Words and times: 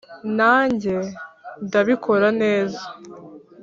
nanjye 0.37 0.95
ndabikora 1.65 2.27
neza. 2.41 2.81